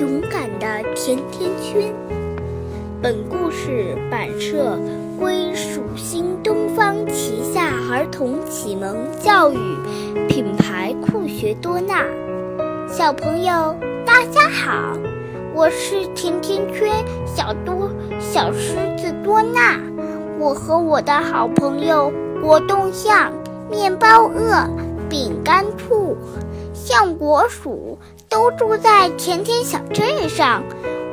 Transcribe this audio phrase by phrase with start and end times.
[0.00, 1.94] 勇敢的甜甜圈。
[3.02, 4.78] 本故事版社
[5.18, 9.58] 归属新东方旗下儿童启蒙教育
[10.26, 12.06] 品牌酷学多纳。
[12.88, 13.76] 小朋友，
[14.06, 14.96] 大家好，
[15.54, 16.90] 我是甜甜圈
[17.26, 19.78] 小多小狮子多纳。
[20.38, 22.10] 我和我的好朋友
[22.40, 23.30] 果冻象、
[23.70, 24.66] 面包鳄、
[25.10, 26.16] 饼干兔。
[26.72, 27.98] 橡果鼠
[28.30, 30.62] 都住在甜甜小镇上，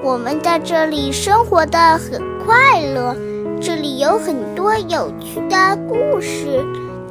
[0.04, 3.16] 我们在这里生活的很快乐。
[3.60, 6.64] 这里有很多有趣的故事。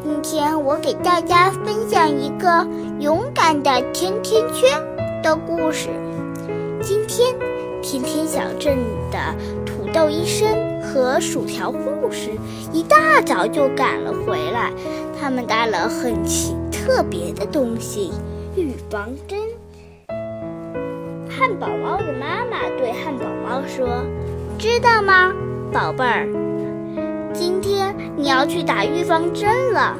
[0.04, 2.64] 今天我给大家分享一个
[3.00, 4.80] 勇敢的甜甜圈
[5.24, 5.88] 的故事。
[6.80, 7.34] 今天，
[7.82, 8.78] 甜甜小镇
[9.10, 9.18] 的
[9.66, 11.80] 土豆医生和薯条护
[12.12, 12.30] 士
[12.72, 14.72] 一大早就赶了回来，
[15.20, 18.12] 他们带了很奇特别的东西。
[18.54, 19.55] 预防针。
[21.38, 24.06] 汉堡猫的妈妈对汉堡猫说
[24.58, 25.34] ：“知道吗，
[25.70, 26.26] 宝贝儿？
[27.34, 29.94] 今天你要去打预防针了。”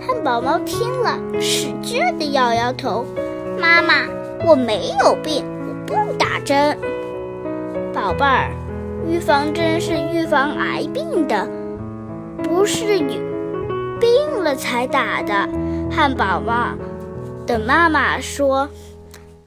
[0.00, 3.04] 汉堡猫听了，使劲地摇摇头
[3.60, 4.06] ：“妈妈，
[4.46, 6.78] 我没有病，我不打针。”
[7.92, 8.52] 宝贝儿，
[9.04, 11.48] 预防针是预防癌病的，
[12.44, 13.06] 不是有
[13.98, 15.34] 病了才打的。
[15.90, 16.68] 汉堡猫。
[17.48, 18.68] 的妈妈说：“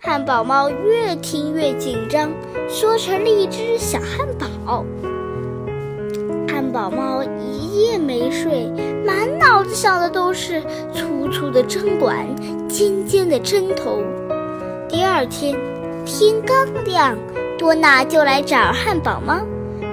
[0.04, 2.32] 汉堡猫越听越紧张，
[2.68, 4.84] 缩成了一只小汉堡。
[6.50, 8.68] 汉堡猫一夜没睡，
[9.06, 10.60] 满脑子想的都是
[10.92, 12.28] 粗粗的针管、
[12.68, 14.02] 尖尖的针头。
[14.90, 15.56] 第二天
[16.04, 17.16] 天刚亮，
[17.60, 19.46] 多娜就来找汉堡猫：‘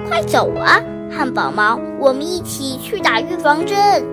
[0.09, 4.03] 快走啊，汉堡猫，我们一起去打预防针。’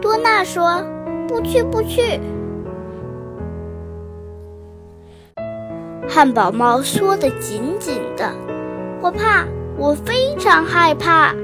[0.00, 0.80] 多娜说
[1.26, 2.20] ：‘不去，不去。’”
[6.08, 8.30] 汉堡猫缩得紧紧的，
[9.00, 9.44] 我怕，
[9.76, 11.34] 我非常害怕。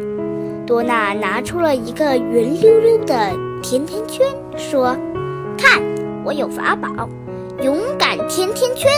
[0.66, 4.26] 多娜拿出了一个圆溜溜的甜甜圈，
[4.56, 4.96] 说
[5.58, 5.82] ：“看，
[6.24, 7.08] 我有法宝，
[7.62, 8.88] 勇敢甜甜圈。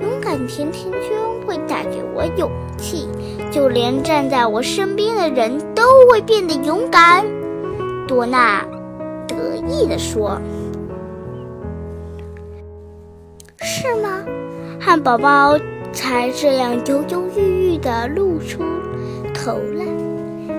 [0.00, 3.08] 勇敢甜甜圈会带给我勇气，
[3.50, 7.24] 就连站在我身边的人都会变得勇敢。”
[8.06, 8.64] 多娜
[9.26, 10.40] 得意地说。
[13.70, 14.24] 是吗？
[14.80, 15.58] 汉堡包
[15.92, 18.64] 才这样犹犹豫豫地露出
[19.34, 19.84] 头来。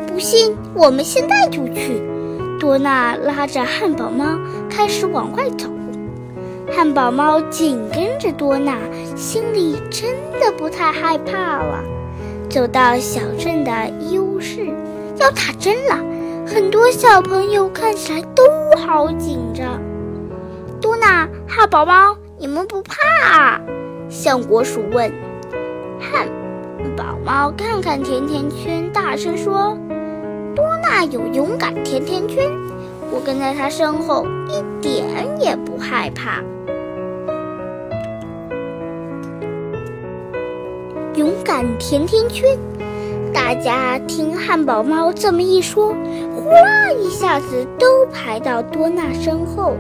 [0.06, 2.00] 不信，我们现在就去。
[2.60, 4.26] 多娜拉着汉堡猫
[4.70, 5.68] 开始往外走，
[6.72, 8.78] 汉堡猫紧跟着多娜，
[9.16, 10.08] 心里真
[10.40, 11.84] 的不太害怕了。
[12.48, 14.68] 走到小镇的医务室，
[15.18, 15.96] 要打针了，
[16.46, 18.44] 很多小朋友看起来都
[18.78, 19.82] 好紧张。
[20.80, 22.16] 多娜，汉堡猫。
[22.42, 23.60] 你们不怕？
[24.08, 25.12] 橡果鼠问。
[26.00, 26.26] 汉
[26.96, 29.78] 堡猫看看甜甜圈，大声说
[30.56, 32.50] ：“多娜有勇敢甜甜圈，
[33.12, 35.06] 我跟在她身后，一点
[35.38, 36.42] 也不害怕。”
[41.16, 42.58] 勇敢甜甜圈，
[43.34, 45.94] 大家听汉堡猫这么一说，
[46.34, 49.76] 呼啦一下子都排到多娜身后。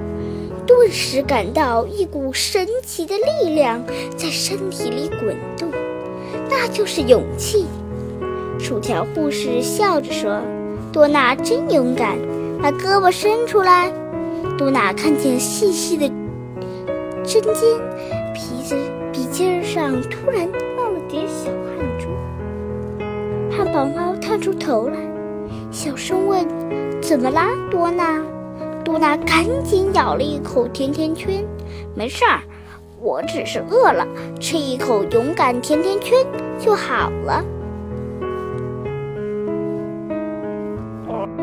[0.69, 3.83] 顿时感到一股神奇的力量
[4.15, 5.67] 在身体里滚动，
[6.47, 7.65] 那就是勇气。
[8.59, 10.39] 薯条护士笑着说
[10.93, 12.19] ：“多娜真勇敢，
[12.61, 13.91] 把胳膊伸出来。”
[14.59, 16.07] 多娜看见细细的
[17.23, 17.55] 针尖，
[18.35, 18.75] 皮子
[19.11, 20.47] 鼻尖上突然
[20.77, 22.09] 冒了点小汗珠。
[23.49, 24.97] 汉堡猫探出头来，
[25.71, 26.45] 小声问
[27.01, 28.23] ：“怎么啦，多娜？”
[28.89, 31.45] 多娜赶紧咬了一口甜甜圈，
[31.93, 32.41] 没事儿，
[32.99, 34.03] 我只是饿了，
[34.39, 36.17] 吃一口勇敢甜甜圈
[36.57, 37.45] 就好了。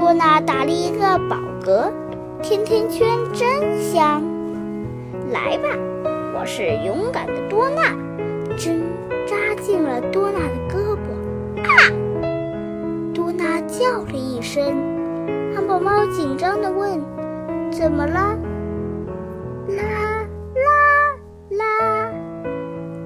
[0.01, 1.89] 多娜打了一个饱嗝，
[2.43, 4.21] 甜甜圈真香。
[5.31, 5.69] 来吧，
[6.37, 7.95] 我是勇敢的多娜。
[8.57, 8.83] 针
[9.25, 11.71] 扎进了多娜的胳膊，啊！
[13.15, 14.65] 多娜叫了一声。
[15.55, 17.01] 汉堡猫紧张地问。
[17.79, 18.15] 怎么了？
[19.69, 19.83] 啦
[20.55, 20.71] 啦
[21.51, 22.11] 啦！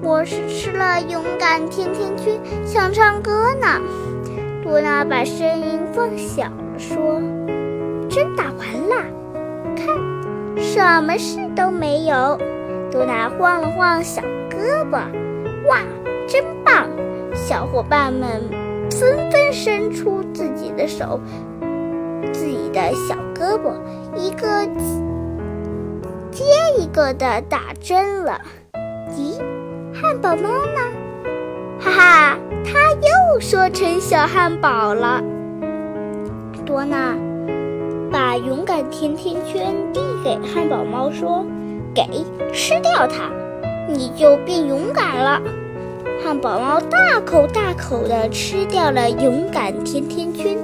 [0.01, 3.67] 我是吃了勇敢甜甜圈，想唱歌呢。
[4.63, 7.21] 多娜把声音放小了，说
[8.09, 9.03] ：“针打完了，
[9.75, 9.85] 看，
[10.63, 12.39] 什么事都没有。”
[12.89, 15.01] 多娜晃了晃小胳膊，
[15.67, 15.79] 哇，
[16.29, 16.87] 真棒！
[17.33, 18.41] 小伙伴们
[18.89, 21.19] 纷纷伸出自己的手。
[22.31, 23.73] 自己的小胳膊，
[24.15, 24.65] 一个
[26.31, 26.43] 接
[26.77, 28.39] 一个的打针了。
[29.11, 29.39] 咦，
[29.93, 30.81] 汉堡猫呢？
[31.79, 35.21] 哈哈，它又说成小汉堡了。
[36.65, 37.15] 多娜
[38.11, 41.45] 把勇敢甜甜圈递给汉堡猫，说
[41.93, 42.03] ：“给，
[42.53, 43.29] 吃掉它，
[43.89, 45.41] 你就变勇敢了。”
[46.23, 50.55] 汉堡猫大口大口地吃掉了勇敢甜甜圈，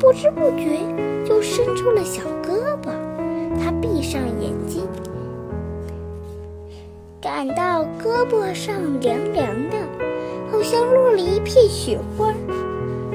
[0.00, 0.78] 不知不觉
[1.24, 2.90] 就伸出了小胳膊。
[3.58, 4.86] 他闭上眼睛，
[7.20, 9.76] 感到胳膊上凉凉的，
[10.52, 12.32] 好像落了一片雪花。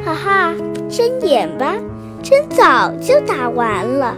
[0.04, 0.56] 哈哈，
[0.90, 1.76] 睁眼吧，
[2.24, 4.18] 真早就打完了。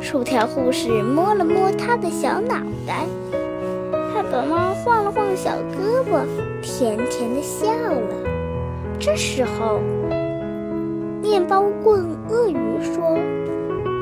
[0.00, 2.56] 薯条护士摸了摸他的小脑
[2.86, 3.04] 袋。
[4.12, 6.20] 汉堡猫晃了晃小胳膊，
[6.62, 8.14] 甜甜的笑了。
[9.00, 9.80] 这时候，
[11.24, 13.16] 面包棍鳄鱼说：“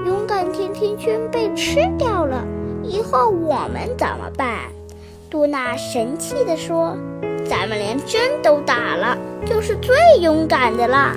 [0.05, 2.45] 勇敢甜甜圈被吃掉了，
[2.83, 4.59] 以后我们怎么办？”
[5.31, 6.97] 多娜神气地说
[7.49, 9.17] ：“咱们连针都打了，
[9.47, 11.15] 就是最勇敢的啦！”